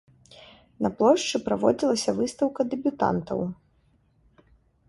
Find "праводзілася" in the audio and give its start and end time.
1.49-2.11